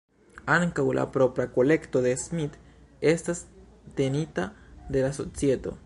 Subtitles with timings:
[0.53, 3.45] Ankaŭ la propra kolekto de Smith estas
[4.01, 4.49] tenita
[4.97, 5.77] de la Societo.